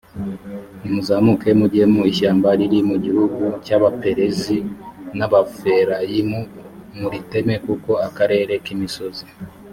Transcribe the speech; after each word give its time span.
nimuzamuke 0.79 1.49
mujye 1.59 1.83
mu 1.93 2.01
ishyamba 2.11 2.49
riri 2.59 2.79
mu 2.89 2.95
gihugu 3.05 3.41
cy 3.65 3.71
abaperizi 3.77 4.57
n 4.63 4.67
n 5.17 5.19
abarefayimu 5.25 6.39
o 6.47 6.49
muriteme 6.99 7.53
kuko 7.65 7.91
akarere 8.07 8.53
k 8.63 8.67
imisozi 8.75 9.25